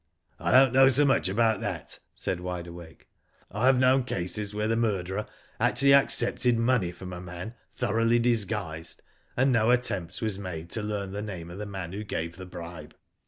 "I 0.39 0.49
don't 0.49 0.73
know 0.73 0.89
so 0.89 1.05
much 1.05 1.29
about 1.29 1.61
that," 1.61 1.99
said 2.15 2.39
Wide 2.39 2.65
Awake. 2.65 3.07
*' 3.31 3.51
I 3.51 3.67
have 3.67 3.77
known 3.77 4.03
cases 4.03 4.51
where 4.51 4.67
the 4.67 4.75
murderer 4.75 5.27
actually 5.59 5.93
accepted 5.93 6.57
money 6.57 6.91
from 6.91 7.13
a 7.13 7.21
man 7.21 7.53
thoroughly 7.75 8.17
disguised, 8.17 9.03
and 9.37 9.51
no 9.51 9.69
attempt 9.69 10.19
was 10.19 10.39
made 10.39 10.71
to 10.71 10.81
learn 10.81 11.11
the 11.11 11.21
name 11.21 11.51
of 11.51 11.59
the 11.59 11.67
man 11.67 11.93
who 11.93 12.03
gave 12.03 12.35
the 12.37 12.47
bribe." 12.47 12.95